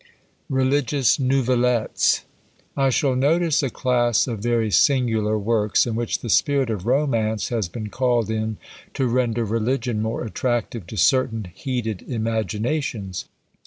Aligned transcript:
RELIGIOUS 0.49 1.19
NOUVELLETTES. 1.19 2.21
I 2.75 2.89
shall 2.89 3.15
notice 3.15 3.61
a 3.61 3.69
class 3.69 4.25
of 4.25 4.39
very 4.39 4.71
singular 4.71 5.37
works, 5.37 5.85
in 5.85 5.93
which 5.93 6.21
the 6.21 6.29
spirit 6.31 6.71
of 6.71 6.87
romance 6.87 7.49
has 7.49 7.69
been 7.69 7.89
called 7.89 8.31
in 8.31 8.57
to 8.95 9.05
render 9.05 9.45
religion 9.45 10.01
more 10.01 10.23
attractive 10.23 10.87
to 10.87 10.97
certain 10.97 11.51
heated 11.53 12.01
imaginations. 12.07 13.25